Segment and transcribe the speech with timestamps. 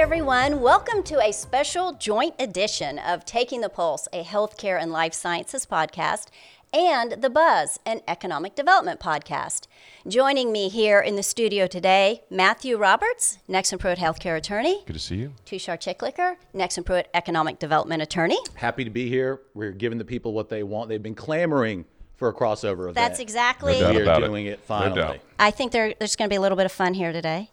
[0.00, 0.62] everyone.
[0.62, 5.66] Welcome to a special joint edition of Taking the Pulse, a healthcare and life sciences
[5.66, 6.28] podcast,
[6.72, 9.66] and The Buzz, an economic development podcast.
[10.08, 14.82] Joining me here in the studio today, Matthew Roberts, Nexsen Pruet healthcare attorney.
[14.86, 15.34] Good to see you.
[15.44, 18.38] Tushar Chikhliker, Nexsen Pruet economic development attorney.
[18.54, 19.42] Happy to be here.
[19.52, 20.88] We're giving the people what they want.
[20.88, 21.84] They've been clamoring
[22.16, 22.94] for a crossover event.
[22.94, 23.74] That's exactly.
[23.74, 24.28] No doubt We about are it.
[24.28, 25.00] doing it No finally.
[25.02, 25.18] doubt.
[25.38, 27.50] I think there, there's going to be a little bit of fun here today.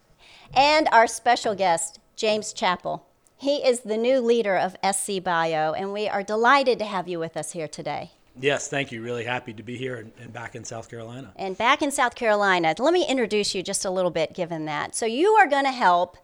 [0.53, 3.05] And our special guest, James Chappell.
[3.38, 7.20] He is the new leader of SC Bio, and we are delighted to have you
[7.20, 8.09] with us here today.
[8.40, 9.03] Yes, thank you.
[9.03, 11.31] Really happy to be here and, and back in South Carolina.
[11.35, 14.95] And back in South Carolina, let me introduce you just a little bit given that.
[14.95, 16.17] So, you are going to help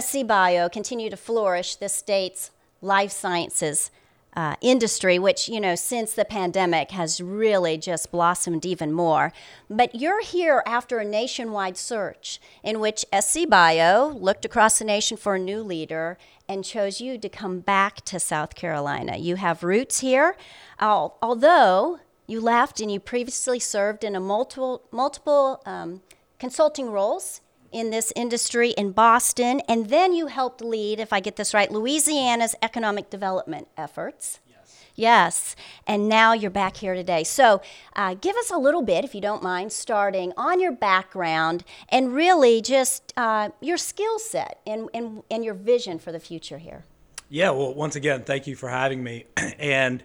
[0.00, 2.50] SC Bio continue to flourish the state's
[2.80, 3.90] life sciences
[4.36, 9.32] uh, industry, which, you know, since the pandemic has really just blossomed even more.
[9.70, 15.16] But you're here after a nationwide search in which SC Bio looked across the nation
[15.16, 19.16] for a new leader and chose you to come back to South Carolina.
[19.16, 20.36] You have roots here,
[20.78, 26.02] although you left and you previously served in a multiple multiple um,
[26.38, 27.40] consulting roles
[27.72, 31.70] in this industry in Boston, and then you helped lead, if I get this right,
[31.70, 34.40] Louisiana's economic development efforts.
[34.48, 34.84] Yes.
[34.94, 37.24] Yes, and now you're back here today.
[37.24, 37.60] So,
[37.94, 42.14] uh, give us a little bit, if you don't mind, starting on your background and
[42.14, 46.84] really just uh, your skill set and, and, and your vision for the future here.
[47.28, 49.24] Yeah, well, once again, thank you for having me.
[49.58, 50.04] and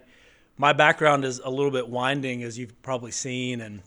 [0.56, 3.82] my background is a little bit winding, as you've probably seen, and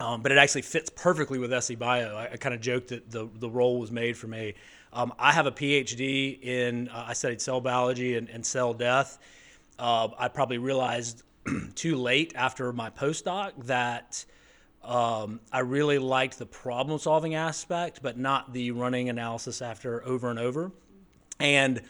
[0.00, 2.14] um, but it actually fits perfectly with SC Bio.
[2.16, 4.54] I, I kind of joked that the, the role was made for me.
[4.92, 9.18] Um, I have a PhD in, uh, I studied cell biology and, and cell death.
[9.78, 11.22] Uh, I probably realized
[11.74, 14.24] too late after my postdoc that
[14.84, 20.30] um, I really liked the problem solving aspect, but not the running analysis after over
[20.30, 20.70] and over.
[21.40, 21.82] And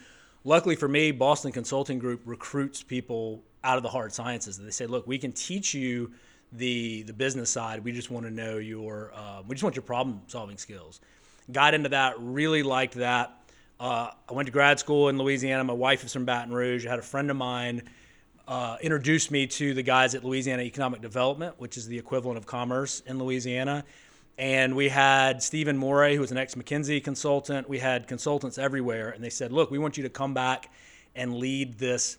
[0.43, 4.57] luckily for me, Boston Consulting Group recruits people out of the hard sciences.
[4.57, 6.11] They say, look, we can teach you
[6.51, 7.83] the the business side.
[7.83, 11.01] We just want to know your uh, we just want your problem solving skills.
[11.51, 13.33] Got into that, really liked that.
[13.79, 15.63] Uh, I went to grad school in Louisiana.
[15.63, 16.85] My wife is from Baton Rouge.
[16.85, 17.83] I had a friend of mine
[18.47, 22.45] uh, introduced me to the guys at Louisiana Economic Development, which is the equivalent of
[22.45, 23.83] commerce in Louisiana.
[24.37, 27.67] And we had Stephen Moret, who was an ex McKinsey consultant.
[27.67, 29.09] We had consultants everywhere.
[29.09, 30.71] And they said, look, we want you to come back
[31.15, 32.17] and lead this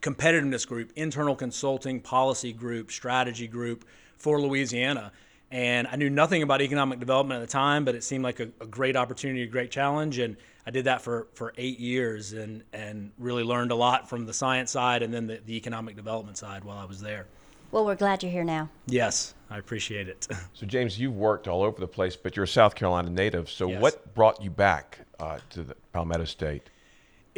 [0.00, 3.84] competitiveness group, internal consulting policy group, strategy group
[4.16, 5.12] for Louisiana.
[5.50, 8.50] And I knew nothing about economic development at the time, but it seemed like a,
[8.60, 10.18] a great opportunity, a great challenge.
[10.18, 14.26] And I did that for, for eight years and, and really learned a lot from
[14.26, 17.26] the science side and then the, the economic development side while I was there.
[17.70, 18.68] Well, we're glad you're here now.
[18.86, 20.26] Yes, I appreciate it.
[20.54, 23.48] So, James, you've worked all over the place, but you're a South Carolina native.
[23.48, 23.80] So, Yes.
[23.80, 26.68] what brought you back uh, to the Palmetto State?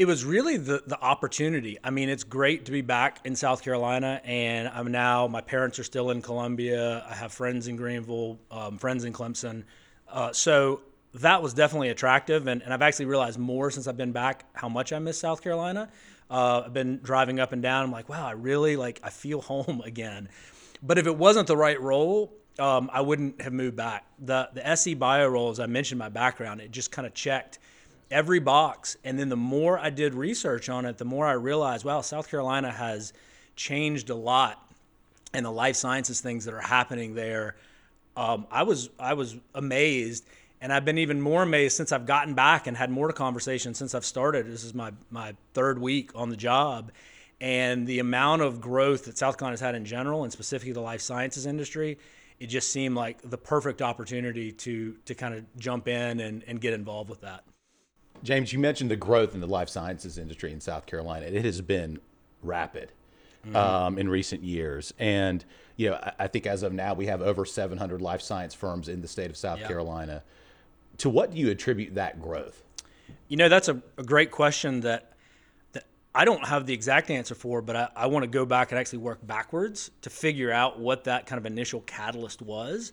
[0.00, 1.76] It was really the the opportunity.
[1.84, 5.26] I mean, it's great to be back in South Carolina, and I'm now.
[5.26, 7.04] My parents are still in Columbia.
[7.06, 9.64] I have friends in Greenville, um, friends in Clemson.
[10.08, 10.80] Uh, so
[11.16, 14.70] that was definitely attractive, and, and I've actually realized more since I've been back how
[14.70, 15.90] much I miss South Carolina.
[16.30, 17.84] Uh, I've been driving up and down.
[17.84, 19.00] I'm like, wow, I really like.
[19.02, 20.30] I feel home again.
[20.82, 24.06] But if it wasn't the right role, um, I wouldn't have moved back.
[24.18, 27.58] The the SC Bio role, as I mentioned, my background, it just kind of checked
[28.10, 28.96] every box.
[29.04, 32.28] And then the more I did research on it, the more I realized, wow, South
[32.28, 33.12] Carolina has
[33.56, 34.66] changed a lot,
[35.32, 37.56] and the life sciences things that are happening there.
[38.16, 40.26] Um, I was I was amazed,
[40.60, 43.94] and I've been even more amazed since I've gotten back and had more conversations since
[43.94, 44.46] I've started.
[44.46, 46.90] This is my my third week on the job,
[47.40, 51.00] and the amount of growth that South Carolina's had in general, and specifically the life
[51.00, 51.98] sciences industry,
[52.40, 56.60] it just seemed like the perfect opportunity to to kind of jump in and, and
[56.60, 57.44] get involved with that.
[58.22, 61.26] James, you mentioned the growth in the life sciences industry in South Carolina.
[61.26, 62.00] It has been
[62.42, 62.92] rapid
[63.54, 64.92] um, in recent years.
[64.98, 65.44] And,
[65.76, 68.88] you know, I, I think as of now, we have over 700 life science firms
[68.88, 69.68] in the state of South Yeah.
[69.68, 70.22] Carolina.
[70.98, 72.62] To what do you attribute that growth?
[73.28, 75.12] You know, that's a, a great question that
[75.72, 75.84] that
[76.14, 78.78] I don't have the exact answer for, but I, I want to go back and
[78.78, 82.92] actually work backwards to figure out what that kind of initial catalyst was.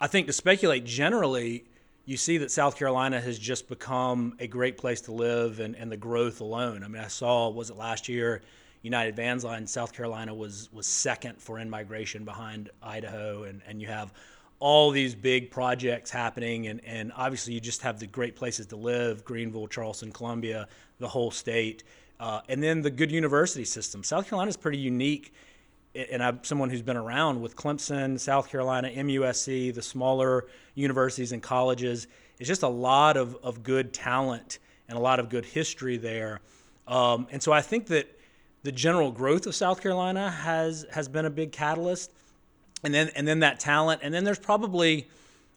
[0.00, 1.64] I think to speculate generally,
[2.04, 5.90] you see that South Carolina has just become a great place to live and, and
[5.90, 6.82] the growth alone.
[6.82, 8.42] I mean, I saw, was it last year,
[8.82, 13.80] United Vans Line, South Carolina was was second for in migration behind Idaho, and, and
[13.80, 14.12] you have
[14.58, 18.76] all these big projects happening, and, and obviously you just have the great places to
[18.76, 20.68] live Greenville, Charleston, Columbia,
[20.98, 21.84] the whole state.
[22.20, 24.04] Uh, and then the good university system.
[24.04, 25.34] South Carolina is pretty unique,
[25.94, 31.42] and I'm someone who's been around with Clemson, South Carolina, MUSC, the smaller universities and
[31.42, 32.06] colleges.
[32.38, 34.58] It's just a lot of, of good talent
[34.88, 36.40] and a lot of good history there.
[36.88, 38.18] Um, and so I think that
[38.62, 42.12] the general growth of South Carolina has has been a big catalyst,
[42.84, 45.08] and then and then that talent, and then there's probably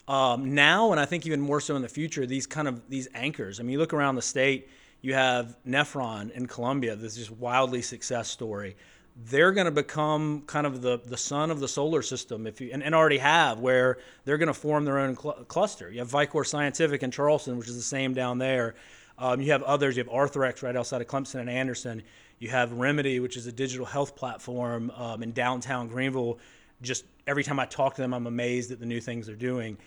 [0.07, 3.07] um, now, and I think even more so in the future, these kind of these
[3.13, 3.59] anchors.
[3.59, 4.69] I mean, you look around the state,
[5.01, 8.75] you have Nephron in Columbia, this is just wildly success story.
[9.15, 12.69] They're going to become kind of the, the sun of the solar system, if you
[12.73, 15.89] and, and already have, where they're going to form their own cl- cluster.
[15.89, 18.75] You have Vikor Scientific in Charleston, which is the same down there.
[19.17, 19.95] Um, you have others.
[19.95, 22.03] You have Arthrex right outside of Clemson and Anderson.
[22.39, 26.37] You have Remedy, which is a digital health platform um, in downtown Greenville.
[26.81, 29.77] Just every time I talk to them, I'm amazed at the new things they're doing.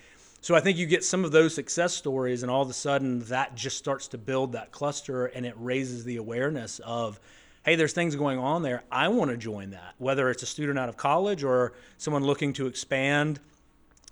[0.41, 3.19] So I think you get some of those success stories, and all of a sudden
[3.25, 7.19] that just starts to build that cluster, and it raises the awareness of,
[7.63, 8.83] hey, there's things going on there.
[8.91, 12.53] I want to join that, whether it's a student out of college or someone looking
[12.53, 13.39] to expand,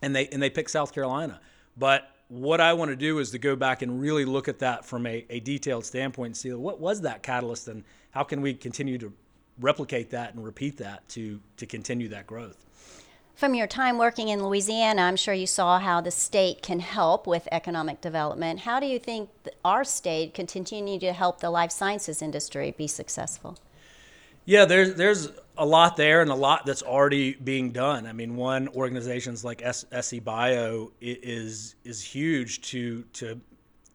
[0.01, 1.39] and they and they pick South Carolina.
[1.77, 4.85] But what I want to do is to go back and really look at that
[4.85, 8.53] from a, a detailed standpoint and see what was that catalyst and how can we
[8.53, 9.13] continue to
[9.59, 12.66] replicate that and repeat that to to continue that growth.
[13.37, 17.27] From your time working in Louisiana, I'm sure you saw how the state can help
[17.27, 18.61] with economic development.
[18.61, 19.29] How do you think
[19.63, 23.59] our state can continue to help the life sciences industry be successful?
[24.45, 28.07] Yeah, there's there's a lot there and a lot that's already being done.
[28.07, 33.39] I mean, one organizations like SC Bio is is huge to to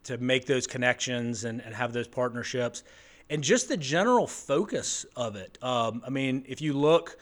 [0.05, 2.83] to make those connections and, and have those partnerships,
[3.33, 5.57] and just the general focus of it.
[5.61, 7.17] Um, I mean, if you look,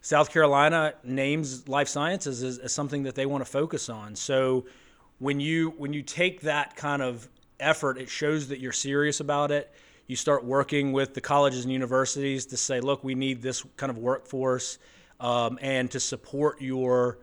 [0.00, 4.16] South Carolina names life sciences as, as something that they want to focus on.
[4.16, 4.64] So
[5.18, 7.28] when you when you take that kind of
[7.60, 9.74] effort, it shows that you're serious about it
[10.06, 13.90] you start working with the colleges and universities to say, look, we need this kind
[13.90, 14.78] of workforce,
[15.18, 17.18] um, and to support your,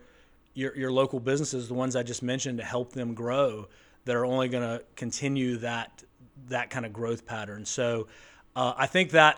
[0.54, 3.68] your your local businesses, the ones I just mentioned, to help them grow.
[4.06, 6.04] That are only going to continue that
[6.50, 7.66] that kind of growth pattern.
[7.66, 8.08] So,
[8.56, 9.38] uh, I think that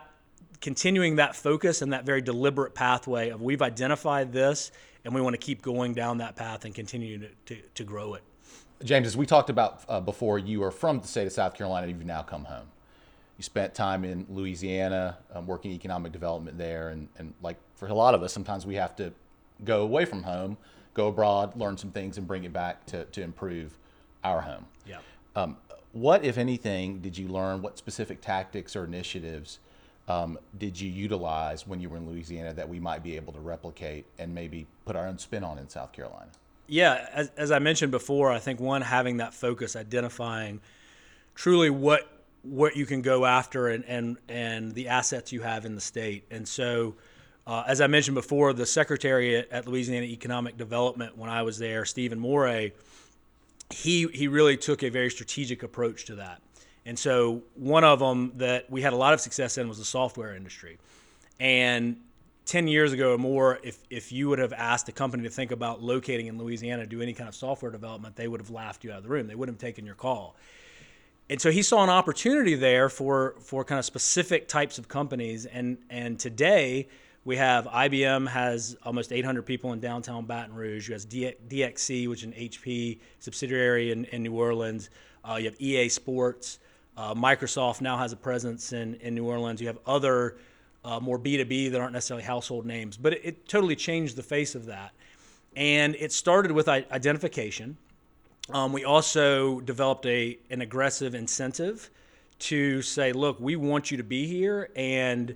[0.62, 4.71] continuing that focus and that very deliberate pathway of we've identified this
[5.03, 8.15] and we want to keep going down that path and continue to, to, to grow
[8.15, 8.23] it.
[8.83, 11.88] James, as we talked about uh, before, you are from the state of South Carolina.
[11.88, 12.67] You've now come home
[13.38, 17.94] you spent time in Louisiana um, working economic development there, and, and like for a
[17.94, 19.12] lot of us, sometimes we have to
[19.63, 20.57] go away from home,
[20.94, 23.77] go abroad, learn some things, and bring it back to, to improve
[24.23, 24.65] our home.
[24.88, 25.00] Yeah.
[25.35, 25.57] Um,
[25.95, 27.62] what, if anything, did you learn?
[27.62, 29.59] What specific tactics or initiatives
[30.09, 33.39] um, did you utilize when you were in Louisiana that we might be able to
[33.39, 36.27] replicate and maybe put our own spin on in South Carolina?
[36.68, 40.59] Yeah, as, as I mentioned before, I think one having that focus, identifying
[41.33, 42.12] truly what
[42.44, 46.25] what you can go after and, and, and the assets you have in the state.
[46.30, 46.94] And so,
[47.48, 51.57] uh, as I mentioned before, the secretary at, at, Louisiana Economic Development, when I was
[51.57, 52.75] there, Stephen Moret,
[53.71, 56.41] he, he really took a very strategic approach to that.
[56.85, 59.85] And so, one of them that we had a lot of success in was the
[59.85, 60.77] software industry.
[61.39, 61.97] And
[62.45, 65.50] 10 years ago or more, if, if you would have asked a company to think
[65.50, 68.83] about locating in Louisiana, to do any kind of software development, they would have laughed
[68.83, 69.25] you out of the room.
[69.25, 70.35] They wouldn't have taken your call
[71.29, 75.45] and so he saw an opportunity there for for kind of specific types of companies
[75.45, 76.88] and and today
[77.25, 80.88] we have IBM has almost 800 people in downtown Baton Rouge.
[80.88, 84.91] You have DXC, which is an HP subsidiary in, in New Orleans.
[85.27, 86.60] Uh, you have EA Sports.
[86.96, 89.60] Uh, Microsoft now has a presence in, in New Orleans.
[89.60, 90.38] You have other
[90.86, 94.53] uh, more B2B that aren't necessarily household names, but it, it, totally changed the face
[94.53, 94.91] of that.
[95.55, 97.75] And it started with identification.
[98.51, 101.89] Um, we also developed a an aggressive incentive
[102.38, 105.36] to say, look, we want you to be here, and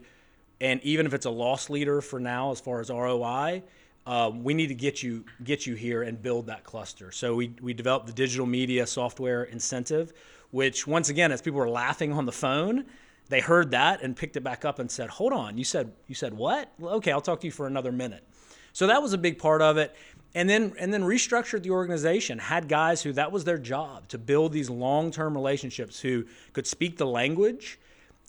[0.61, 3.63] and even if it's a loss leader for now as far as ROI,
[4.05, 7.11] uh, we need to get you get you here and build that cluster.
[7.11, 10.13] So we we developed the digital media software incentive,
[10.51, 12.85] which once again, as people were laughing on the phone,
[13.29, 16.15] they heard that and picked it back up and said, hold on, you said you
[16.15, 16.71] said what?
[16.79, 18.23] Well, okay, I'll talk to you for another minute.
[18.71, 19.95] So that was a big part of it
[20.35, 24.17] and then and then restructured the organization had guys who that was their job to
[24.17, 27.79] build these long-term relationships who could speak the language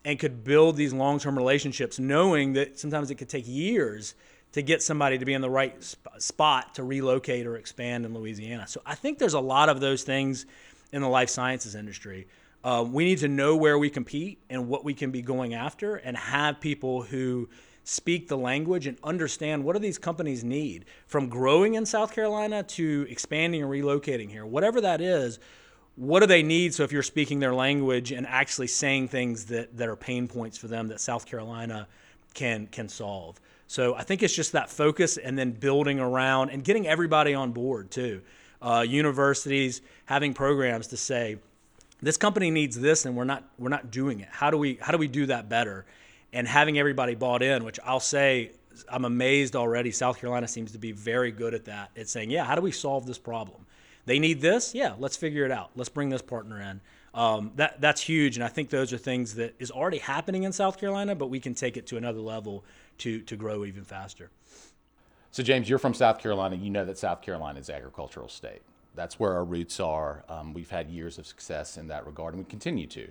[0.05, 4.15] and could build these long-term relationships knowing that sometimes it could take years
[4.53, 8.15] to get somebody to be in the right sp- spot to relocate or expand in
[8.15, 8.67] Louisiana.
[8.67, 10.47] So I think there's a lot of those things
[10.93, 12.27] in the life sciences industry.
[12.65, 15.97] Uh, we need to know where we compete and what we can be going after
[15.97, 17.49] and have people who
[17.85, 22.63] speak the language and understand what do these companies need from growing in South Carolina
[22.63, 24.45] to expanding and relocating here.
[24.45, 25.39] Whatever that is,
[26.01, 26.73] what do they need?
[26.73, 30.57] So if you're speaking their language and actually saying things that, that are pain points
[30.57, 31.87] for them that South Carolina
[32.33, 33.39] can can solve.
[33.67, 37.53] So I think it's just that focus and then building around and getting everybody on
[37.53, 38.23] board too.
[38.63, 41.37] Uh, universities having programs to say,
[42.01, 44.29] this company needs this and we're not we're not doing it.
[44.31, 45.85] How do we how do we do that better?
[46.33, 48.53] And having everybody bought in which i'll say
[48.89, 51.91] i'm amazed already south carolina seems to be very good at that.
[51.95, 53.67] It's saying yeah how do we solve this problem
[54.07, 56.81] they need this yeah let's figure it out let's bring this partner in
[57.13, 60.53] um, that that's huge and i think those are things that is already happening in
[60.53, 62.65] south carolina but we can take it to another level
[62.99, 64.31] to to grow even faster
[65.31, 68.63] so james you're from south carolina you know that south carolina is agricultural state
[68.95, 70.25] that's where our roots are.
[70.29, 73.09] Um, we've had years of success in that regard, and we continue to.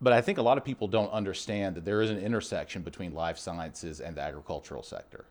[0.00, 3.12] But I think a lot of people don't understand that there is an intersection between
[3.12, 5.24] life sciences and the agricultural sector.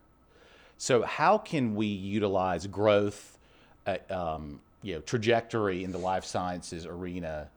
[0.78, 3.38] So, how can we utilize growth,
[3.86, 7.48] um, you know, trajectory in the life sciences arena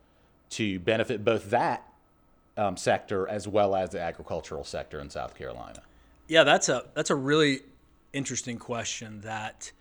[0.52, 1.88] to benefit both that
[2.58, 5.82] um, sector as well as the agricultural sector in South Carolina?
[6.28, 7.62] Yeah, that's a that's a really
[8.14, 9.72] interesting question that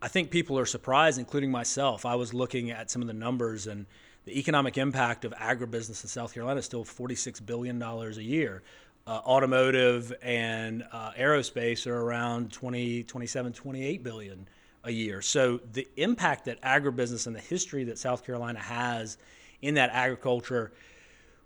[0.00, 2.06] I think people are surprised, including myself.
[2.06, 3.86] I was looking at some of the numbers, and
[4.24, 8.62] the economic impact of agribusiness in South Carolina is still $46 billion a year.
[9.06, 14.46] Uh, automotive and uh, aerospace are around 20, 27, 28 billion
[14.84, 15.22] a year.
[15.22, 19.16] So the impact that agribusiness and the history that South Carolina has
[19.62, 20.72] in that agriculture,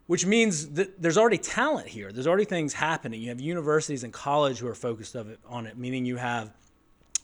[0.07, 2.13] which means that there's already talent here.
[2.13, 3.21] There's already things happening.
[3.21, 6.51] You have universities and college who are focused it, on it, meaning you have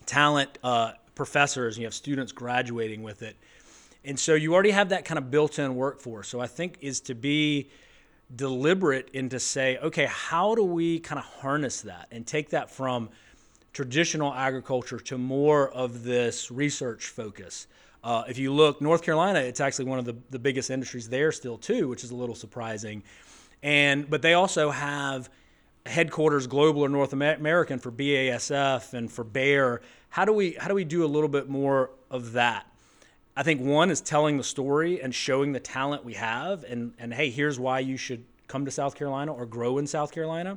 [0.06, 3.36] talent uh, professors and you have students graduating with it.
[4.04, 6.28] And so you already have that kind of built in workforce.
[6.28, 7.70] So I think is to be
[8.34, 12.70] deliberate and to say, okay, how do we kind of harness that and take that
[12.70, 13.08] from
[13.74, 17.66] traditional agriculture to more of this research focus?
[18.02, 21.30] Uh, if you look, North Carolina, it's actually one of the, the biggest industries there
[21.30, 23.02] still too, which is a little surprising.
[23.62, 25.28] And but they also have
[25.84, 29.82] headquarters global or North American for BASF and for Bayer
[30.14, 32.68] how do we how do we do a little bit more of that?
[33.36, 37.12] I think one is telling the story and showing the talent we have and and
[37.12, 40.56] hey, here's why you should come to South Carolina or grow in South Carolina.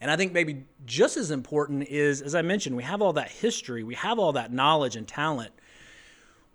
[0.00, 3.30] And I think maybe just as important is as I mentioned, we have all that
[3.30, 5.52] history, we have all that knowledge and talent.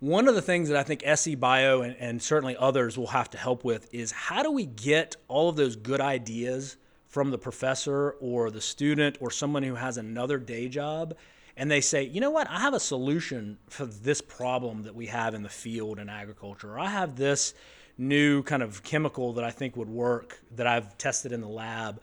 [0.00, 3.30] One of the things that I think SC Bio and, and certainly others will have
[3.30, 7.38] to help with is how do we get all of those good ideas from the
[7.38, 11.14] professor or the student or someone who has another day job
[11.56, 15.06] and they say, you know what, I have a solution for this problem that we
[15.06, 16.72] have in the field in agriculture.
[16.74, 17.54] Or I have this
[17.96, 22.00] new kind of chemical that I think would work that I've tested in the lab,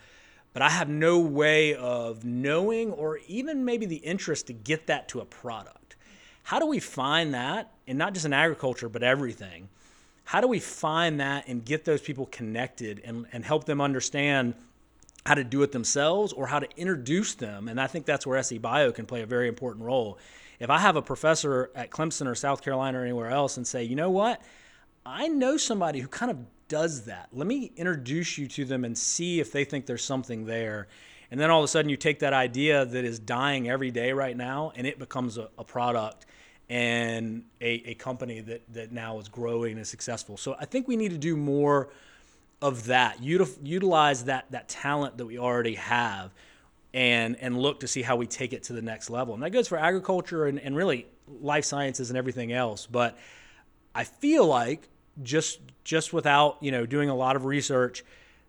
[0.54, 5.08] but I have no way of knowing or even maybe the interest to get that
[5.10, 5.96] to a product.
[6.44, 9.70] How do we find that, and not just in agriculture, but everything?
[10.26, 14.56] How do we find that and get those people connected and, and help them understand?
[15.26, 17.68] how to do it themselves or how to introduce them.
[17.68, 20.18] And I think that's where SC Bio can play a very important role.
[20.60, 23.84] If I have a professor at Clemson or South Carolina or anywhere else and say,
[23.84, 24.42] you know what,
[25.06, 26.38] I know somebody who kind of
[26.72, 27.28] does that.
[27.34, 30.88] Let me introduce you to them and see if they think there's something there.
[31.30, 34.14] And then all of a sudden, you take that idea that is dying every day
[34.14, 36.26] right now, and it becomes a, a product
[36.70, 40.38] and a, a company that, that now is growing and successful.
[40.38, 41.90] So I think we need to do more
[42.62, 46.32] of that, util- utilize that that talent that we already have,
[46.94, 49.34] and and look to see how we take it to the next level.
[49.34, 52.88] And that goes for agriculture and, and really life sciences and everything else.
[52.88, 53.18] But
[53.94, 54.88] I feel like
[55.24, 58.04] just just without you know doing a lot of research,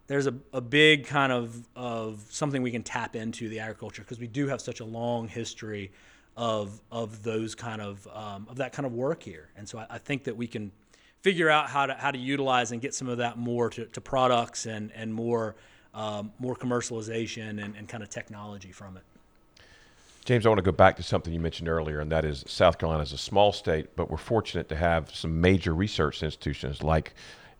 [0.06, 4.18] there's a, a big kind of of something we can tap into the agriculture because
[4.18, 5.90] we do have such a long history
[6.36, 9.48] of of those kind of um, of that kind of work here.
[9.56, 10.72] And so I, I think that we can
[11.20, 14.00] figure out how to how to utilize and get some of that more to, to
[14.00, 15.54] products and and more
[15.94, 19.02] um, more commercialization and, and kind of technology from it.
[20.24, 22.78] James, I want to go back to something you mentioned earlier, and that is South
[22.78, 27.14] Carolina is a small state, but we're fortunate to have some major research institutions like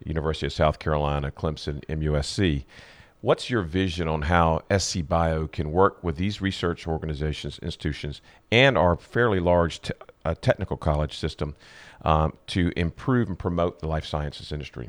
[0.05, 2.65] University of South Carolina, Clemson, MUSC.
[3.21, 8.21] What's your vision on how SC Bio can work with these research organizations, institutions,
[8.53, 11.57] and our fairly large t- uh, technical college system
[12.05, 14.89] um, to improve and promote the life sciences industry?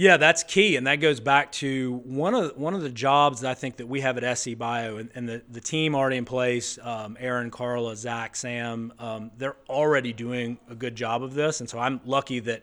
[0.00, 3.50] Yeah, that's key, and that goes back to one of one of the jobs that
[3.50, 6.24] I think that we have at SC Bio, and, and the, the team already in
[6.24, 6.78] place.
[6.80, 11.68] Um, Aaron, Carla, Zach, Sam, um, they're already doing a good job of this, and
[11.68, 12.62] so I'm lucky that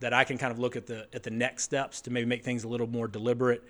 [0.00, 2.44] that I can kind of look at the at the next steps to maybe make
[2.44, 3.64] things a little more deliberate.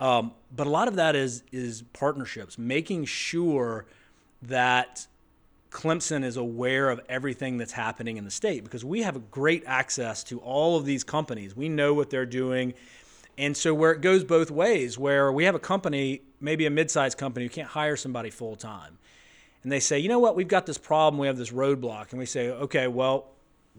[0.00, 3.86] Um, but a lot of that is is partnerships, making sure
[4.42, 5.06] that
[5.70, 10.24] Clemson is aware of everything that's happening in the state because we have great access
[10.24, 11.56] to all of these companies.
[11.56, 12.74] We know what they're doing.
[13.38, 17.16] And so where it goes both ways, where we have a company, maybe a mid-sized
[17.16, 18.98] company who can't hire somebody full time.
[19.62, 20.36] And they say, "You know what?
[20.36, 23.30] We've got this problem, we have this roadblock." And we say, "Okay, well,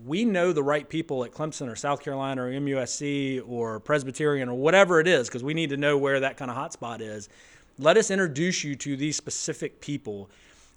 [0.06, 4.56] we know the right people at Clemson or South Carolina or MUSC or Presbyterian or
[4.56, 7.30] whatever it is, because we need to know where that kind of hotspot is.
[7.78, 10.30] Let us introduce you to these specific people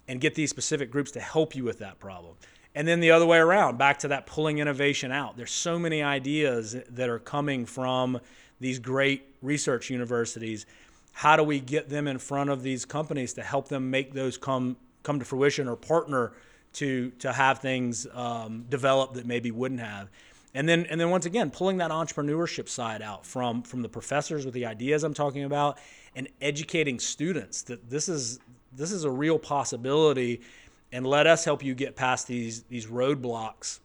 [0.07, 2.35] and get these specific groups to help you with that problem.
[2.75, 5.37] And then the other way around, back to that pulling innovation out.
[5.37, 8.19] There's so many ideas that are coming from
[8.59, 10.65] these great research universities.
[11.13, 14.37] How do we get them in front of these companies to help them make those
[14.37, 16.33] come come to fruition or partner
[16.73, 20.09] to to have things um, develop that maybe wouldn't have?
[20.53, 24.43] And then and then once again, pulling that entrepreneurship side out from from the professors
[24.43, 25.77] with the ideas I'm talking about,
[26.13, 28.39] and educating students that this is
[28.75, 30.41] this is a real possibility
[30.91, 33.79] and let us help you get past these these roadblocks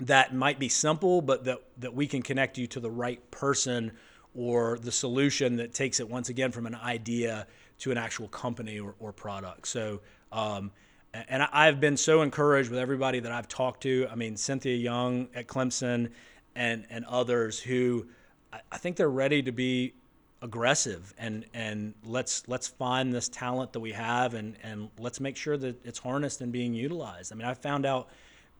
[0.00, 3.92] that might be simple, but that that we can connect you to the right person
[4.34, 7.46] or the solution that takes it once again from an idea
[7.78, 9.66] to an actual company or, or product.
[9.68, 10.00] So.
[10.32, 10.70] Um,
[11.12, 14.06] and I've been so encouraged with everybody that I've talked to.
[14.12, 16.12] I mean, Cynthia Young at Clemson
[16.54, 18.06] and, and others who
[18.52, 19.94] I think they're ready to be
[20.42, 25.36] aggressive and and let's let's find this talent that we have and and let's make
[25.36, 27.32] sure that it's harnessed and being utilized.
[27.32, 28.08] I mean, I found out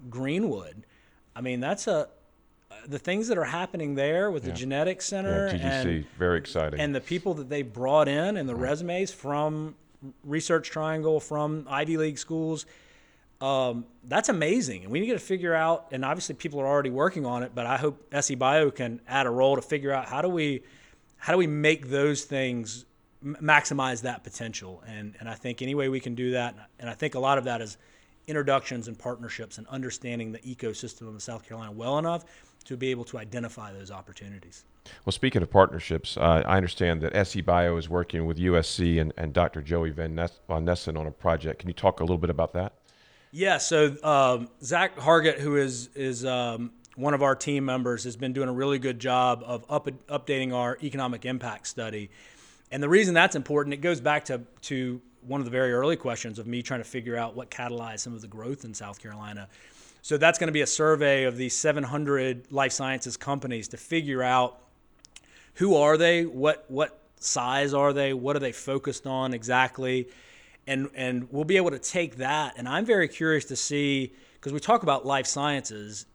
[0.09, 0.85] Greenwood.
[1.35, 2.09] I mean, that's a
[2.87, 4.51] the things that are happening there with yeah.
[4.51, 6.81] the genetics center yeah, GGC, and very exciting.
[6.81, 8.71] And the people that they brought in and the right.
[8.71, 9.75] resumes from
[10.25, 12.67] Research Triangle from Ivy League schools.
[13.41, 14.85] Um, that's amazing.
[14.85, 17.67] And we need to figure out, and obviously people are already working on it, but
[17.67, 20.63] I hope SC Bio can add a role to figure out how do we
[21.21, 22.87] how do we make those things
[23.25, 24.83] maximize that potential?
[24.87, 27.39] And and I think any way we can do that, and I think a lot
[27.39, 27.77] of that is
[28.27, 32.25] introductions and partnerships and understanding the ecosystem of South Carolina well enough
[32.65, 34.65] to be able to identify those opportunities.
[35.05, 39.13] Well, speaking of partnerships, uh, I understand that SC Bio is working with USC and,
[39.17, 39.63] and Dr.
[39.63, 41.61] Joey Van, Ness, Von Nessen on a project.
[41.61, 42.75] Can you talk a little bit about that?
[43.33, 48.17] Yeah, so um, Zach Hargett, who is is um, one of our team members has
[48.17, 52.11] been doing a really good job of up, updating our economic impact study.
[52.71, 55.97] And the reason that's important, it goes back to, to one of the very early
[55.97, 59.01] questions of me trying to figure out what catalyzed some of the growth in South
[59.01, 59.49] Carolina.
[60.03, 64.23] So that's going to be a survey of these 700 life sciences companies to figure
[64.23, 64.59] out
[65.55, 70.09] who are they, what what size are they, what are they focused on exactly,
[70.67, 72.55] and and we'll be able to take that.
[72.57, 76.07] And I'm very curious to see because we talk about life sciences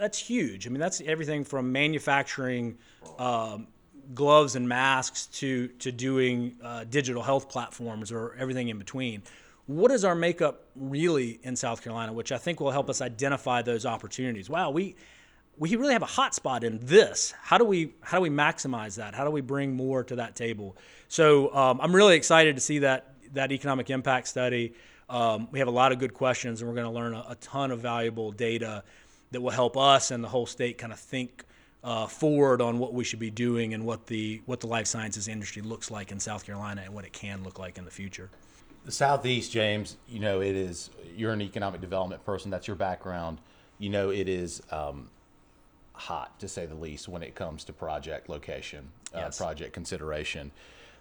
[0.00, 0.66] that's huge.
[0.66, 2.78] I mean, that's everything from manufacturing
[3.18, 3.66] um,
[4.14, 9.22] gloves and masks to to doing uh, digital health platforms or everything in between.
[9.66, 13.62] What is our makeup really in South Carolina, which I think will help us identify
[13.62, 14.48] those opportunities?
[14.48, 14.96] Wow, we
[15.58, 17.34] we really have a hot spot in this.
[17.42, 19.14] How do we how do we maximize that?
[19.14, 20.78] How do we bring more to that table?
[21.08, 24.72] So um, I'm really excited to see that that economic impact study.
[25.10, 27.34] Um, we have a lot of good questions, and we're going to learn a, a
[27.36, 28.84] ton of valuable data
[29.30, 31.44] that will help us and the whole state kind of think
[31.82, 35.28] uh, forward on what we should be doing and what the what the life sciences
[35.28, 38.30] industry looks like in South Carolina and what it can look like in the future.
[38.84, 40.90] The Southeast, James, you know it is.
[41.16, 42.50] You're an economic development person.
[42.50, 43.38] That's your background.
[43.78, 45.08] You know it is um,
[45.94, 49.38] hot to say the least when it comes to project location, uh, yes.
[49.38, 50.50] project consideration,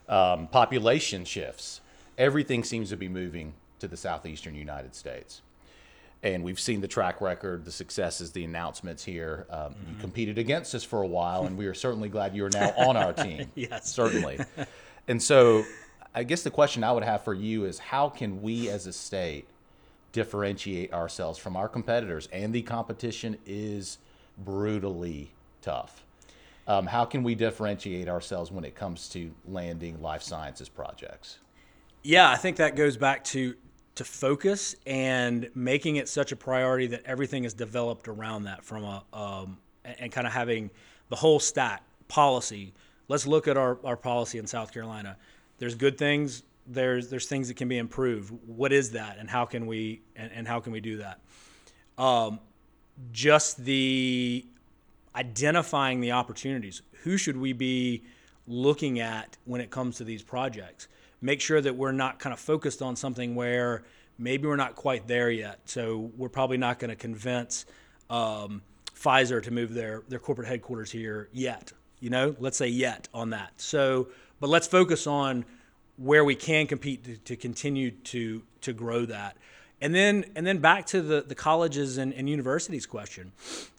[0.07, 1.81] um, population shifts.
[2.17, 5.41] Everything seems to be moving to the southeastern United States
[6.21, 9.45] and we've seen the track record, the successes, the announcements here.
[9.49, 9.89] Um, mm-hmm.
[9.89, 12.73] You competed against us for a while, and we are certainly glad you are now
[12.77, 13.49] on our team.
[13.55, 14.39] yes, certainly.
[15.08, 15.63] and so,
[16.13, 18.93] I guess the question I would have for you is, how can we as a
[18.93, 19.47] state
[20.12, 22.27] differentiate ourselves from our competitors?
[22.34, 23.99] And the competition is
[24.38, 26.03] brutally tough.
[26.67, 31.39] Um, how can we differentiate ourselves when it comes to landing life sciences projects?
[32.03, 33.55] Yeah, I think that goes back to
[33.99, 38.85] to focus and making it such a priority that everything is developed around that from
[38.85, 40.69] a um, and kind of having
[41.09, 42.73] the whole stack policy.
[43.09, 45.17] Let's look at our, our policy in South Carolina.
[45.57, 46.43] There's good things.
[46.65, 48.33] There's there's things that can be improved.
[48.47, 51.19] What is that, and how can we and, and how can we do that?
[51.97, 52.39] Um,
[53.12, 54.45] just the
[55.13, 56.83] identifying the opportunities.
[57.03, 58.03] Who should we be
[58.47, 60.88] looking at when it comes to these projects?
[61.21, 63.84] Make sure that we're not kind of focused on something where
[64.17, 65.60] maybe we're not quite there yet.
[65.65, 67.65] So we're probably not going to convince
[68.10, 68.62] um,
[68.93, 71.71] Pfizer to move their their corporate headquarters here yet.
[71.99, 73.51] You know, let's say yet on that.
[73.58, 75.45] So, but let's focus on
[75.97, 79.38] where we can compete to, to continue to to grow that.
[79.82, 83.32] And then and then back to the the colleges and, and universities question.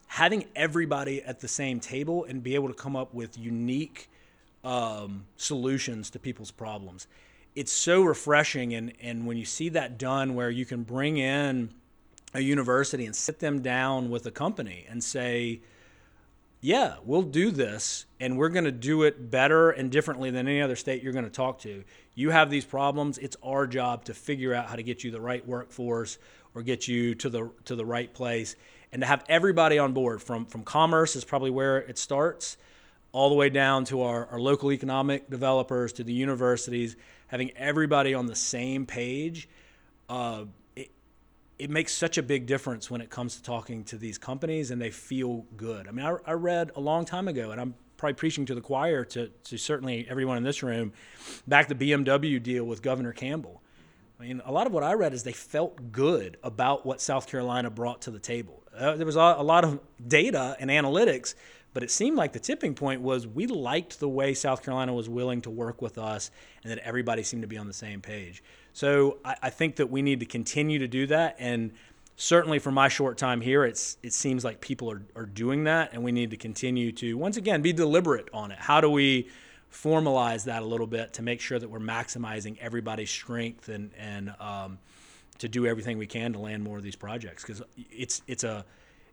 [0.07, 4.09] Having everybody at the same table and be able to come up with unique
[4.64, 7.07] um, solutions to people's problems
[7.54, 11.70] it's so refreshing and and when you see that done where you can bring in
[12.34, 15.60] a university and sit them down with a company and say,
[16.60, 20.62] yeah, we'll do this and we're going to do it better and differently than any
[20.62, 21.82] other state you're going to talk to.
[22.14, 23.18] You have these problems.
[23.18, 26.18] It's our job to figure out how to get you the right workforce
[26.54, 28.56] or get you to the to the right place
[28.92, 32.56] and to have everybody on board from from commerce is probably where it starts
[33.12, 36.96] all the way down to our, our local economic developers to the universities
[37.31, 39.49] having everybody on the same page
[40.09, 40.45] uh,
[41.61, 44.81] it makes such a big difference when it comes to talking to these companies and
[44.81, 45.87] they feel good.
[45.87, 48.62] I mean, I, I read a long time ago, and I'm probably preaching to the
[48.62, 50.95] choir to, to certainly everyone in this room,
[51.47, 53.61] back the BMW deal with Governor Campbell.
[54.19, 57.27] I mean, a lot of what I read is they felt good about what South
[57.27, 58.62] Carolina brought to the table.
[58.75, 61.35] Uh, there was a, a lot of data and analytics,
[61.72, 65.09] but it seemed like the tipping point was we liked the way South Carolina was
[65.09, 66.30] willing to work with us
[66.62, 68.42] and that everybody seemed to be on the same page.
[68.72, 71.37] So I, I, think that we need to continue to do that.
[71.38, 71.72] And
[72.16, 75.92] certainly for my short time here, it's it seems like people are, are doing that,
[75.92, 78.59] and we need to continue to once again be deliberate on it.
[78.59, 79.28] How do we
[79.72, 84.35] formalize that a little bit to make sure that we're maximizing everybody's strength and and
[84.40, 84.78] um,
[85.38, 88.64] to do everything we can to land more of these projects because it's it's a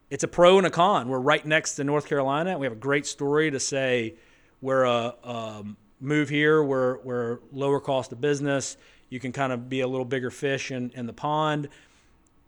[0.10, 1.10] it's a pro and a con.
[1.10, 2.58] We're right next to North Carolina.
[2.58, 4.16] We have a great story to say.
[4.62, 6.64] We're a um, move here.
[6.64, 8.78] We're we're lower cost of business
[9.10, 11.70] you can kind of be a little bigger fish in, in the pond.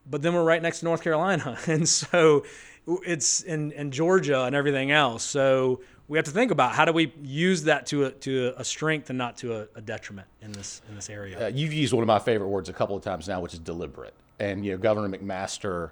[0.10, 1.58] But then we're right next to North Carolina.
[1.67, 2.43] And so
[3.06, 5.24] it's in, in Georgia and everything else.
[5.24, 8.63] So we have to think about how do we use that to a, to a
[8.63, 11.45] strength and not to a, a detriment in this in this area.
[11.45, 13.60] Uh, you've used one of my favorite words a couple of times now, which is
[13.60, 14.15] deliberate.
[14.39, 15.91] And you know, Governor McMaster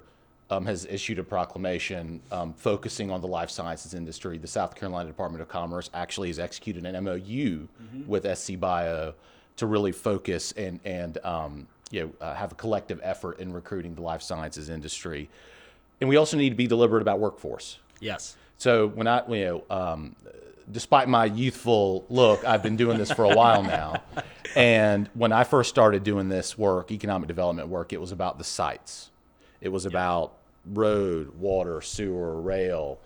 [0.50, 4.38] um, has issued a proclamation um, focusing on the life sciences industry.
[4.38, 8.06] The South Carolina Department of Commerce actually has executed an MOU mm-hmm.
[8.06, 9.14] with SC Bio
[9.56, 13.94] to really focus and and um, you know uh, have a collective effort in recruiting
[13.94, 15.28] the life sciences industry.
[16.00, 17.78] And we also need to be deliberate about workforce.
[18.00, 18.36] Yes.
[18.56, 20.16] So when I you know um,
[20.70, 24.02] despite my youthful look, I've been doing this for a while now.
[24.56, 28.44] And when I first started doing this work, economic development work, it was about the
[28.44, 29.10] sites.
[29.60, 30.34] It was about
[30.66, 32.98] road, water, sewer, rail,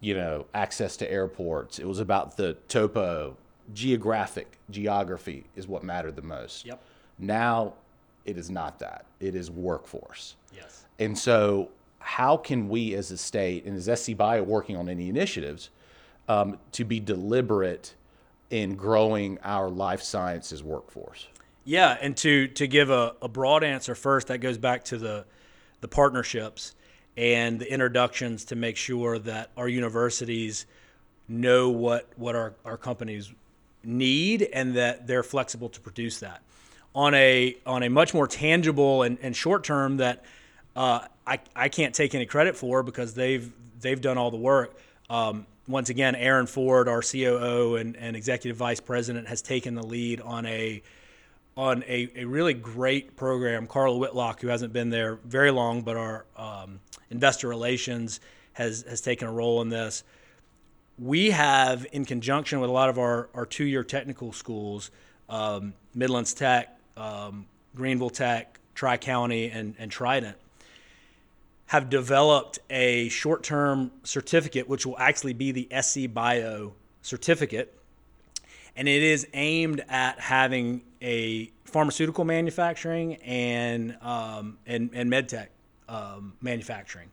[0.00, 1.78] you know, access to airports.
[1.78, 3.36] It was about the topo,
[3.72, 6.66] geographic geography is what mattered the most.
[6.66, 6.80] Yep.
[7.18, 7.74] Now
[8.24, 9.06] it is not that.
[9.20, 10.36] It is workforce.
[10.54, 10.84] Yes.
[10.98, 15.08] And so how can we as a state and as SC Bio working on any
[15.08, 15.70] initiatives
[16.28, 17.94] um, to be deliberate
[18.50, 21.28] in growing our life sciences workforce?
[21.64, 25.24] Yeah, and to to give a, a broad answer first, that goes back to the
[25.82, 26.74] the partnerships
[27.18, 30.64] and the introductions to make sure that our universities
[31.28, 33.30] know what what our, our companies
[33.84, 36.40] need and that they're flexible to produce that.
[36.94, 40.24] On a on a much more tangible and, and short term that
[40.74, 44.74] uh, I, I can't take any credit for because they've they've done all the work.
[45.10, 49.86] Um, once again, Aaron Ford, our COO and, and executive vice president, has taken the
[49.86, 50.82] lead on a
[51.56, 53.66] on a, a really great program.
[53.66, 58.20] Carla Whitlock, who hasn't been there very long, but our um, investor relations
[58.54, 60.04] has has taken a role in this
[60.98, 64.90] we have, in conjunction with a lot of our, our two year technical schools,
[65.28, 70.36] um, Midlands Tech, um, Greenville Tech, Tri County, and, and Trident,
[71.66, 77.76] have developed a short term certificate, which will actually be the SC Bio certificate.
[78.76, 85.48] And it is aimed at having a pharmaceutical manufacturing and, um, and, and medtech
[85.88, 87.10] um, manufacturing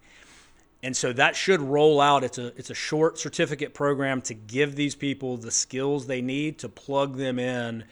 [0.81, 2.23] and so that should roll out.
[2.23, 6.59] It's a it's a short certificate program to give these people the skills they need
[6.59, 7.83] to plug them in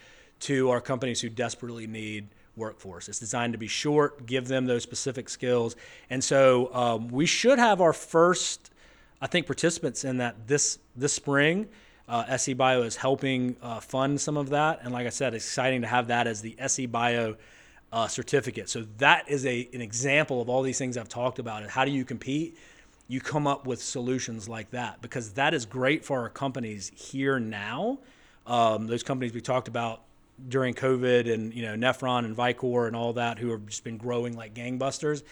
[0.41, 3.09] to our companies who desperately need workforce.
[3.09, 5.75] It's designed to be short, give them those specific skills,
[6.09, 8.71] and so um, we should have our first,
[9.21, 11.67] I think, participants in that this this spring.
[12.07, 15.45] Uh, SC Bio is helping uh, fund some of that, and like I said, it's
[15.45, 17.35] exciting to have that as the SC Bio
[17.91, 18.69] uh, certificate.
[18.69, 21.67] So that is a an example of all these things I've talked about.
[21.69, 22.57] How do you compete?
[23.07, 27.39] you come up with solutions like that because that is great for our companies here
[27.39, 27.99] now.
[28.45, 30.01] Um, those companies we talked about
[30.49, 33.97] during COVID and you know Nephron and Vikor and all that who have just been
[33.97, 35.23] growing like gangbusters.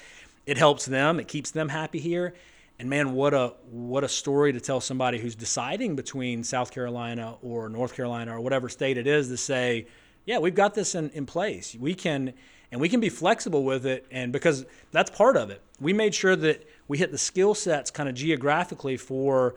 [0.45, 1.19] It helps them.
[1.19, 2.33] It keeps them happy here.
[2.79, 7.35] And man, what a what a story to tell somebody who's deciding between South Carolina
[7.41, 9.87] or North Carolina or whatever state it is to say,
[10.25, 11.75] yeah, we've got this in, in place.
[11.79, 12.33] We can
[12.71, 15.61] and we can be flexible with it and because that's part of it.
[15.79, 19.55] We made sure that we hit the skill sets kind of geographically for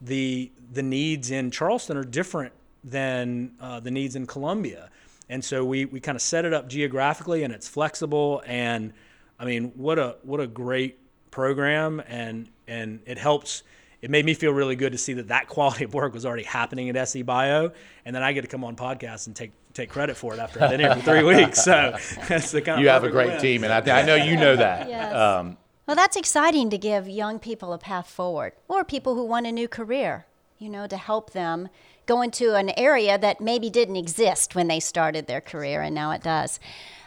[0.00, 2.52] the the needs in Charleston are different
[2.84, 4.90] than uh, the needs in Columbia,
[5.28, 8.92] and so we we kind of set it up geographically and it's flexible and
[9.40, 10.98] I mean, what a what a great
[11.30, 13.62] program, and and it helps.
[14.02, 16.44] It made me feel really good to see that that quality of work was already
[16.44, 17.70] happening at SC Bio,
[18.06, 20.62] and then I get to come on podcasts and take take credit for it after
[20.62, 21.62] I've been here for three weeks.
[21.62, 21.94] So
[22.28, 23.40] that's the kind of You have a great win.
[23.40, 24.88] team, and I, I know you know that.
[24.88, 25.14] Yes.
[25.14, 29.46] Um, Well, that's exciting to give young people a path forward or people who want
[29.46, 30.24] a new career,
[30.58, 31.68] you know, to help them
[32.06, 36.10] go into an area that maybe didn't exist when they started their career and now
[36.10, 36.58] it does.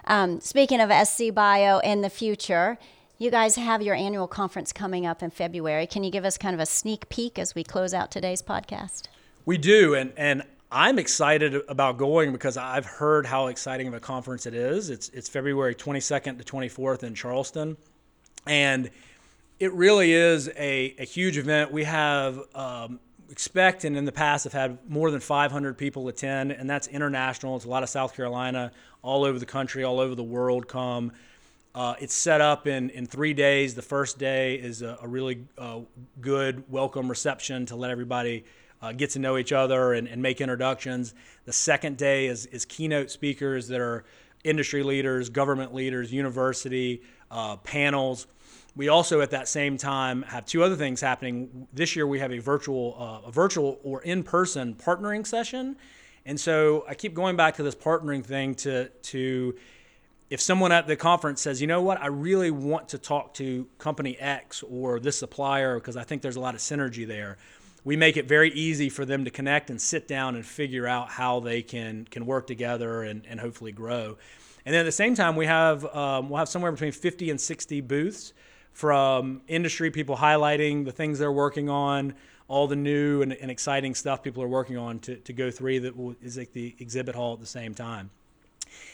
[0.06, 2.78] Um, speaking of SC Bio in the future,
[3.18, 5.88] you guys have your annual conference coming up in February.
[5.88, 9.04] Can you give us kind of a sneak peek as we close out today's podcast?
[9.46, 14.00] We do, and and I'm excited about going because I've heard how exciting of a
[14.00, 14.90] conference it is.
[14.90, 17.78] It's it's February 22nd to 24th in Charleston,
[18.48, 18.90] and
[19.60, 21.72] it really is a, a huge event.
[21.72, 23.00] We have um,
[23.30, 27.56] expect and in the past have had more than 500 people attend, and that's international.
[27.56, 28.72] It's a lot of South Carolina,
[29.02, 31.12] all over the country, all over the world come.
[31.76, 33.74] Uh, it's set up in, in three days.
[33.74, 35.80] The first day is a, a really uh,
[36.22, 38.46] good welcome reception to let everybody
[38.80, 41.16] uh, get to know each other and, and make introductions.
[41.46, 44.06] The second day is, is keynote speakers that are
[44.44, 48.28] industry leaders, government leaders, university, uh, panels.
[48.76, 51.68] We also, at that same time, have two other things happening.
[51.74, 55.76] This year, we have a virtual, uh, a virtual or in-person partnering session,
[56.26, 59.56] and so I keep going back to this partnering thing to to
[60.34, 63.68] if someone at the conference says, you know what, I really want to talk to
[63.78, 67.38] company X or this supplier because I think there's a lot of synergy there,
[67.84, 71.10] we make it very easy for them to connect and sit down and figure out
[71.10, 74.18] how they can can work together and, and hopefully grow.
[74.66, 77.40] And then at the same time, we have um, we'll have somewhere between 50 and
[77.40, 78.34] 60 booths
[78.72, 82.16] from industry people highlighting the things they're working on,
[82.48, 85.82] all the new and, and exciting stuff people are working on to, to go through
[85.82, 88.10] that is at the exhibit hall at the same time.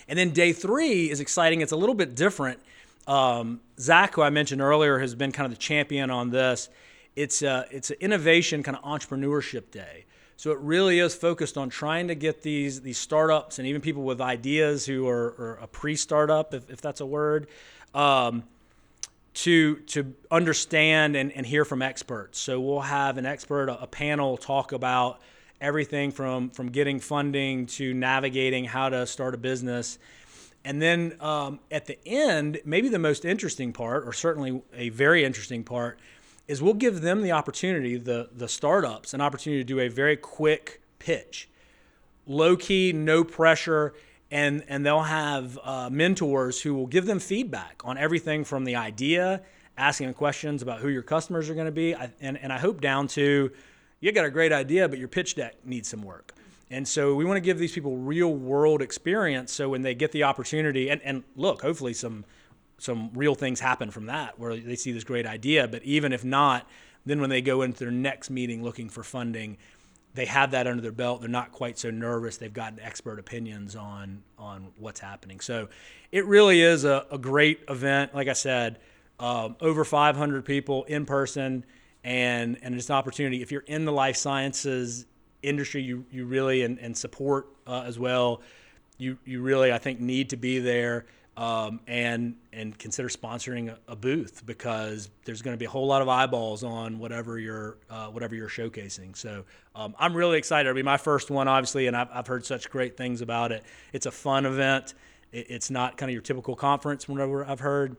[0.07, 1.61] And then day three is exciting.
[1.61, 2.59] It's a little bit different.
[3.07, 6.69] Um, Zach, who I mentioned earlier, has been kind of the champion on this.
[7.15, 10.05] It's a, it's an innovation kind of entrepreneurship day.
[10.37, 14.03] So it really is focused on trying to get these these startups and even people
[14.03, 17.47] with ideas who are, are a pre-startup, if, if that's a word,
[17.93, 18.43] um,
[19.33, 22.39] to to understand and, and hear from experts.
[22.39, 25.19] So we'll have an expert, a, a panel, talk about
[25.61, 29.99] everything from from getting funding to navigating how to start a business.
[30.65, 35.23] And then um, at the end, maybe the most interesting part, or certainly a very
[35.23, 35.99] interesting part,
[36.47, 40.17] is we'll give them the opportunity, the the startups, an opportunity to do a very
[40.17, 41.49] quick pitch,
[42.25, 43.93] low key, no pressure,
[44.31, 48.75] and and they'll have uh, mentors who will give them feedback on everything from the
[48.75, 49.41] idea,
[49.77, 53.07] asking questions about who your customers are going to be, and and I hope down
[53.09, 53.51] to
[53.99, 56.33] you got a great idea, but your pitch deck needs some work.
[56.71, 59.51] And so we want to give these people real world experience.
[59.51, 62.25] So when they get the opportunity, and, and look, hopefully some
[62.77, 65.67] some real things happen from that where they see this great idea.
[65.67, 66.65] But even if not,
[67.05, 69.57] then when they go into their next meeting looking for funding,
[70.13, 71.19] they have that under their belt.
[71.19, 72.37] They're not quite so nervous.
[72.37, 75.39] They've gotten expert opinions on on what's happening.
[75.39, 75.67] So
[76.11, 78.15] it really is a, a great event.
[78.15, 78.79] Like I said,
[79.19, 81.65] um, over 500 people in person,
[82.03, 83.41] and and it's an opportunity.
[83.41, 85.05] If you're in the life sciences
[85.41, 88.41] industry, you you really and, and support uh, as well.
[88.97, 91.05] You you really I think need to be there.
[91.37, 95.87] Um, and and consider sponsoring a, a, booth because there's going to be a whole
[95.87, 99.15] lot of eyeballs on whatever you're uh, whatever you're showcasing.
[99.15, 100.67] So um, I'm really excited.
[100.67, 103.63] It'll be my first one, obviously, and I've, I've heard such great things about it.
[103.93, 104.95] It's a fun event.
[105.31, 107.95] It, it's not kind of your typical conference, whatever I've heard.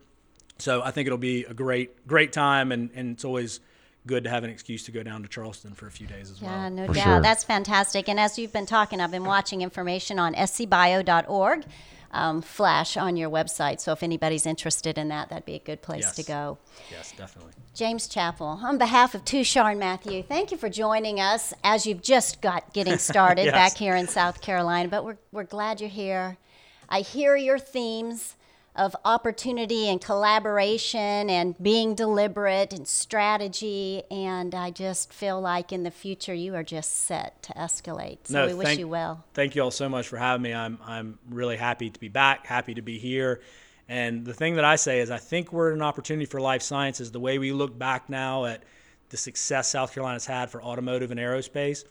[0.59, 3.61] So I think it'll be a great great time, and, and it's always
[4.07, 6.41] good to have an excuse to go down to Charleston for a few days as
[6.41, 6.59] yeah, well.
[6.63, 7.05] Yeah, no For doubt.
[7.05, 7.21] sure.
[7.21, 8.09] That's fantastic.
[8.09, 11.65] And as you've been talking, I've been watching information on scbio.org
[12.13, 13.81] um, flash on your website.
[13.81, 16.59] So if anybody's interested in that, that'd be a good place to go.
[16.91, 17.53] Yes, definitely.
[17.75, 22.03] James Chappell, on behalf of Tushar and Matthew, thank you for joining us as you've
[22.03, 23.53] just got getting started Yes.
[23.53, 24.89] back here in South Carolina.
[24.89, 26.37] But we're, we're glad you're here.
[26.89, 28.35] I hear your themes
[28.77, 34.03] of opportunity and collaboration and being deliberate and strategy.
[34.11, 38.19] And I just feel like in the future you are just set to escalate.
[38.25, 39.25] So No, we wish thank- you well.
[39.35, 40.55] Thank you all so much for having me.
[40.55, 43.41] I'm I'm really happy to be back, happy to be here.
[43.89, 46.63] And the thing that I say is I think we're at an opportunity for life
[46.63, 47.11] sciences.
[47.11, 48.63] The way we look back now at
[49.09, 51.85] the success South Carolina's had for automotive and aerospace,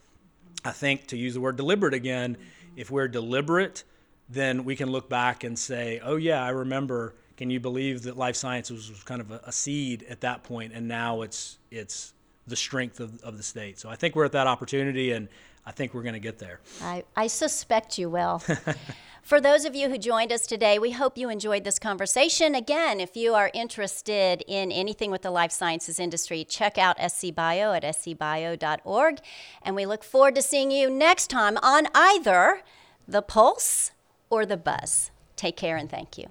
[0.63, 2.38] I think to use the word deliberate again,
[2.78, 3.84] if we're deliberate,
[4.30, 7.15] then we can look back and say, oh yeah, I remember.
[7.38, 10.74] Can you believe that life sciences was kind of a, a seed at that point,
[10.74, 12.13] and now it's it's
[12.48, 13.80] the strength of, of the state.
[13.80, 15.30] So I think we're at that opportunity, and
[15.65, 16.60] I think we're going to get there.
[16.82, 18.42] I, I suspect you will.
[19.24, 22.56] For those of you who joined us today, we hope you enjoyed this conversation.
[22.56, 27.36] Again, if you are interested in anything with the life sciences industry, check out SC
[27.36, 29.20] Bio at scbio.org.
[29.62, 32.63] And we look forward to seeing you next time on either
[33.08, 33.92] The Pulse
[34.30, 35.12] or The Buzz.
[35.36, 36.28] Take care and thank you.